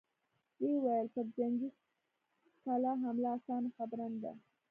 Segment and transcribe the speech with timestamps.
[0.61, 1.69] ويې ويل: پر جنګي
[2.63, 4.31] کلا حمله اسانه خبره نه ده!